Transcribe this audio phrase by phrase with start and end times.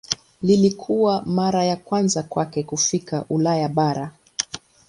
[0.43, 4.11] Ilikuwa mara ya kwanza kwake kufika Ulaya bara.